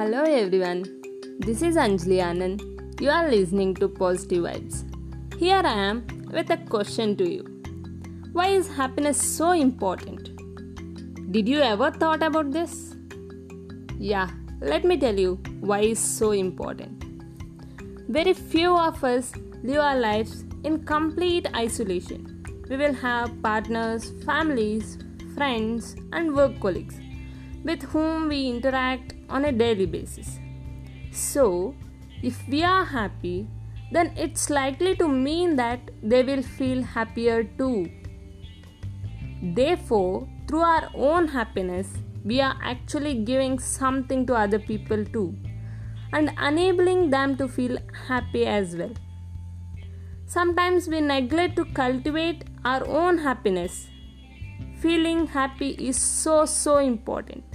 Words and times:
Hello 0.00 0.20
everyone, 0.24 0.82
this 1.40 1.60
is 1.60 1.76
Anjali 1.76 2.18
Anand. 2.26 2.60
You 3.02 3.10
are 3.10 3.28
listening 3.28 3.74
to 3.80 3.86
Positive 3.86 4.44
Vibes. 4.44 4.78
Here 5.38 5.60
I 5.62 5.72
am 5.88 5.98
with 6.32 6.48
a 6.48 6.56
question 6.56 7.14
to 7.16 7.28
you. 7.30 7.42
Why 8.32 8.46
is 8.46 8.66
happiness 8.76 9.18
so 9.18 9.50
important? 9.50 10.30
Did 11.32 11.46
you 11.46 11.60
ever 11.60 11.90
thought 11.90 12.22
about 12.22 12.50
this? 12.50 12.96
Yeah, 13.98 14.30
let 14.62 14.84
me 14.84 14.96
tell 14.96 15.20
you 15.20 15.34
why 15.60 15.80
it's 15.80 16.00
so 16.00 16.30
important. 16.30 17.04
Very 18.08 18.32
few 18.32 18.74
of 18.74 19.04
us 19.04 19.32
live 19.62 19.80
our 19.80 19.98
lives 19.98 20.46
in 20.64 20.82
complete 20.86 21.46
isolation. 21.54 22.42
We 22.70 22.78
will 22.78 22.94
have 22.94 23.42
partners, 23.42 24.12
families, 24.24 24.96
friends, 25.34 25.94
and 26.14 26.34
work 26.34 26.58
colleagues 26.58 26.98
with 27.64 27.82
whom 27.82 28.28
we 28.28 28.48
interact 28.48 29.12
on 29.30 29.44
a 29.44 29.52
daily 29.52 29.86
basis. 29.86 30.38
So, 31.12 31.74
if 32.22 32.36
we 32.48 32.62
are 32.62 32.84
happy, 32.84 33.48
then 33.92 34.12
it's 34.16 34.50
likely 34.50 34.94
to 34.96 35.08
mean 35.08 35.56
that 35.56 35.80
they 36.02 36.22
will 36.22 36.42
feel 36.42 36.82
happier 36.82 37.44
too. 37.44 37.90
Therefore, 39.42 40.28
through 40.46 40.60
our 40.60 40.90
own 40.94 41.28
happiness, 41.28 41.88
we 42.24 42.40
are 42.40 42.56
actually 42.62 43.14
giving 43.24 43.58
something 43.58 44.26
to 44.26 44.34
other 44.34 44.58
people 44.58 45.04
too 45.04 45.34
and 46.12 46.30
enabling 46.40 47.10
them 47.10 47.36
to 47.36 47.48
feel 47.48 47.78
happy 48.08 48.46
as 48.46 48.76
well. 48.76 48.92
Sometimes 50.26 50.88
we 50.88 51.00
neglect 51.00 51.56
to 51.56 51.64
cultivate 51.64 52.44
our 52.64 52.86
own 52.86 53.18
happiness. 53.18 53.88
Feeling 54.80 55.26
happy 55.26 55.70
is 55.70 55.96
so, 55.96 56.44
so 56.44 56.78
important. 56.78 57.49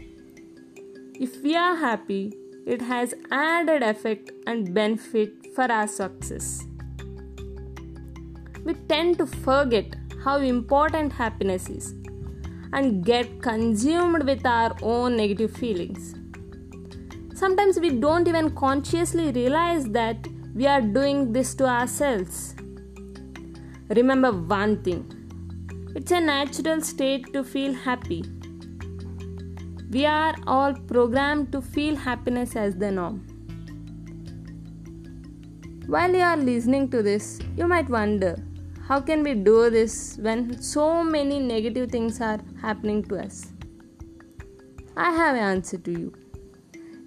If 1.17 1.41
we 1.43 1.55
are 1.55 1.77
happy, 1.77 2.33
it 2.67 2.81
has 2.81 3.13
added 3.31 3.83
effect 3.83 4.31
and 4.47 4.73
benefit 4.73 5.31
for 5.55 5.71
our 5.71 5.87
success. 5.87 6.65
We 8.65 8.73
tend 8.89 9.19
to 9.19 9.25
forget 9.25 9.95
how 10.25 10.39
important 10.39 11.13
happiness 11.13 11.69
is 11.69 11.93
and 12.73 13.05
get 13.05 13.41
consumed 13.41 14.23
with 14.23 14.45
our 14.45 14.75
own 14.81 15.15
negative 15.15 15.53
feelings. 15.55 16.15
Sometimes 17.33 17.79
we 17.79 17.91
don't 17.91 18.27
even 18.27 18.53
consciously 18.53 19.31
realize 19.31 19.85
that 19.91 20.27
we 20.53 20.67
are 20.67 20.81
doing 20.81 21.31
this 21.31 21.55
to 21.55 21.65
ourselves. 21.65 22.55
Remember 23.87 24.33
one 24.33 24.83
thing 24.83 25.09
it's 25.95 26.11
a 26.11 26.19
natural 26.19 26.81
state 26.81 27.31
to 27.31 27.41
feel 27.41 27.73
happy 27.73 28.25
we 29.95 30.05
are 30.05 30.35
all 30.45 30.73
programmed 30.87 31.53
to 31.53 31.61
feel 31.61 31.95
happiness 31.95 32.55
as 32.57 32.75
the 32.75 32.91
norm. 32.91 33.19
While 35.87 36.13
you 36.13 36.23
are 36.29 36.35
listening 36.35 36.89
to 36.89 37.01
this, 37.01 37.39
you 37.55 37.65
might 37.65 37.89
wonder 37.89 38.35
how 38.89 38.99
can 38.99 39.23
we 39.23 39.35
do 39.35 39.69
this 39.69 40.17
when 40.17 40.61
so 40.61 41.01
many 41.01 41.39
negative 41.39 41.91
things 41.91 42.19
are 42.19 42.41
happening 42.61 43.05
to 43.05 43.19
us? 43.19 43.53
I 44.97 45.11
have 45.11 45.37
an 45.37 45.43
answer 45.43 45.77
to 45.77 45.91
you. 45.91 46.13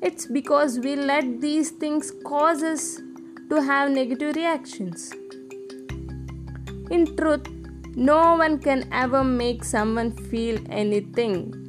It's 0.01 0.25
because 0.25 0.79
we 0.79 0.97
let 0.97 1.43
these 1.43 1.71
things 1.73 2.11
cause 2.25 2.63
us 2.63 3.01
to 3.51 3.63
have 3.63 3.91
negative 3.91 4.35
reactions. 4.35 5.13
In 6.91 7.15
truth, 7.19 7.49
no 7.97 8.37
one 8.37 8.59
can 8.59 8.89
ever 8.93 9.23
make 9.23 9.63
someone 9.63 10.13
feel 10.13 10.59
anything 10.71 11.68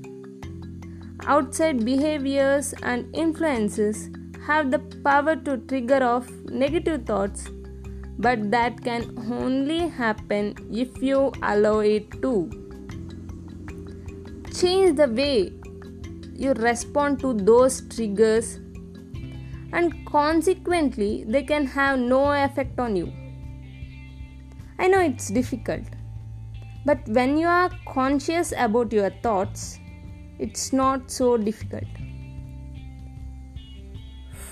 outside 1.26 1.84
behaviors 1.86 2.74
and 2.84 3.16
influences 3.16 4.10
have 4.46 4.72
the 4.72 4.80
power 5.04 5.36
to 5.36 5.58
trigger 5.58 6.04
off 6.04 6.30
negative 6.46 7.06
thoughts 7.06 7.50
but 8.18 8.52
that 8.52 8.82
can 8.84 9.04
only 9.32 9.88
happen 9.88 10.54
if 10.72 11.02
you 11.02 11.32
allow 11.42 11.80
it 11.80 12.22
to. 12.22 12.50
Change 14.60 14.98
the 14.98 15.08
way 15.08 15.54
you 16.36 16.54
respond 16.54 17.20
to 17.22 17.34
those 17.34 17.82
triggers 17.96 18.56
and 19.72 19.94
consequently 20.06 21.24
they 21.28 21.44
can 21.44 21.66
have 21.66 22.00
no 22.00 22.32
effect 22.32 22.80
on 22.80 22.96
you. 22.96 23.14
I 24.78 24.88
know 24.88 25.02
it's 25.02 25.30
difficult 25.30 25.84
but 26.86 27.08
when 27.08 27.38
you 27.38 27.48
are 27.48 27.70
conscious 27.88 28.54
about 28.58 28.92
your 28.92 29.12
thoughts 29.24 29.80
it's 30.40 30.72
not 30.72 31.12
so 31.12 31.38
difficult. 31.38 31.84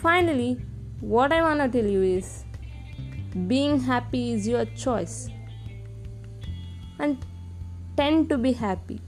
Finally, 0.01 0.61
what 0.99 1.31
I 1.31 1.41
want 1.41 1.59
to 1.61 1.69
tell 1.69 1.89
you 1.89 2.03
is 2.03 2.43
being 3.47 3.79
happy 3.79 4.33
is 4.33 4.47
your 4.47 4.65
choice. 4.65 5.29
And 6.99 7.25
tend 7.95 8.29
to 8.29 8.37
be 8.37 8.51
happy. 8.51 9.01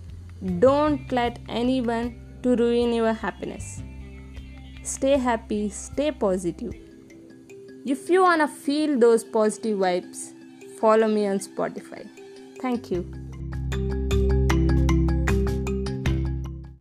Don't 0.60 1.12
let 1.12 1.40
anyone 1.50 2.40
to 2.44 2.56
ruin 2.56 2.94
your 2.94 3.14
happiness. 3.14 3.84
Stay 4.84 5.18
happy, 5.18 5.70
stay 5.70 6.12
positive. 6.12 6.74
If 7.86 8.10
you 8.10 8.22
want 8.22 8.42
to 8.42 8.48
feel 8.48 8.98
those 8.98 9.24
positive 9.24 9.78
vibes, 9.78 10.34
follow 10.80 11.08
me 11.08 11.28
on 11.28 11.40
Spotify. 11.40 12.08
Thank 12.62 12.92
you. 12.92 13.29